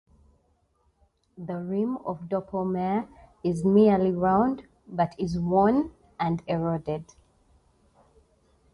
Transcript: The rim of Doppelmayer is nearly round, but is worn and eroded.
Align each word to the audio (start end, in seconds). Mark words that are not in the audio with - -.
The 1.37 1.57
rim 1.57 1.97
of 1.97 2.21
Doppelmayer 2.21 3.07
is 3.43 3.63
nearly 3.63 4.11
round, 4.11 4.63
but 4.87 5.13
is 5.19 5.37
worn 5.37 5.91
and 6.19 6.41
eroded. 6.47 7.05